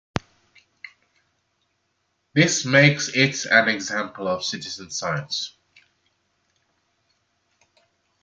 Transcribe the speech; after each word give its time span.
This 2.33 2.65
makes 2.65 3.09
it 3.09 3.45
an 3.45 3.69
example 3.69 4.27
of 4.27 4.43
citizen 4.43 4.89
science. 4.89 5.55